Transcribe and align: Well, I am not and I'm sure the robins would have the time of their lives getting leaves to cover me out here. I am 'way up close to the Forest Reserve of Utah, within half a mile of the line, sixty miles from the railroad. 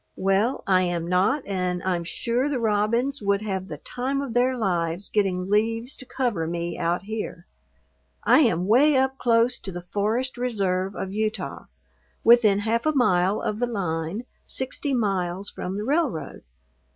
Well, 0.17 0.63
I 0.65 0.81
am 0.81 1.05
not 1.07 1.43
and 1.45 1.83
I'm 1.83 2.03
sure 2.03 2.49
the 2.49 2.57
robins 2.59 3.21
would 3.21 3.43
have 3.43 3.67
the 3.67 3.77
time 3.77 4.19
of 4.19 4.33
their 4.33 4.57
lives 4.57 5.09
getting 5.09 5.47
leaves 5.47 5.95
to 5.97 6.07
cover 6.07 6.47
me 6.47 6.75
out 6.75 7.03
here. 7.03 7.45
I 8.23 8.39
am 8.39 8.65
'way 8.65 8.95
up 8.97 9.19
close 9.19 9.59
to 9.59 9.71
the 9.71 9.83
Forest 9.83 10.39
Reserve 10.39 10.95
of 10.95 11.13
Utah, 11.13 11.65
within 12.23 12.57
half 12.61 12.87
a 12.87 12.93
mile 12.95 13.43
of 13.43 13.59
the 13.59 13.67
line, 13.67 14.25
sixty 14.43 14.95
miles 14.95 15.51
from 15.51 15.77
the 15.77 15.83
railroad. 15.83 16.41